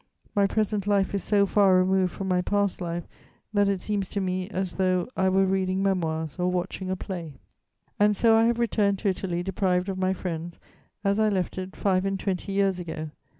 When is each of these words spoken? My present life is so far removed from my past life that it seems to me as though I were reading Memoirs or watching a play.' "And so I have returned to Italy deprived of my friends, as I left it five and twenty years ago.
My 0.35 0.47
present 0.47 0.87
life 0.87 1.13
is 1.13 1.23
so 1.23 1.45
far 1.45 1.75
removed 1.77 2.11
from 2.11 2.27
my 2.27 2.41
past 2.41 2.81
life 2.81 3.07
that 3.53 3.69
it 3.69 3.79
seems 3.79 4.09
to 4.09 4.19
me 4.19 4.49
as 4.49 4.73
though 4.77 5.07
I 5.15 5.29
were 5.29 5.45
reading 5.45 5.83
Memoirs 5.83 6.39
or 6.39 6.49
watching 6.49 6.89
a 6.89 6.95
play.' 6.95 7.35
"And 7.99 8.17
so 8.17 8.35
I 8.35 8.45
have 8.45 8.57
returned 8.57 8.97
to 8.97 9.09
Italy 9.09 9.43
deprived 9.43 9.89
of 9.89 9.99
my 9.99 10.13
friends, 10.13 10.57
as 11.03 11.19
I 11.19 11.29
left 11.29 11.59
it 11.59 11.75
five 11.75 12.03
and 12.03 12.19
twenty 12.19 12.51
years 12.51 12.79
ago. 12.79 13.11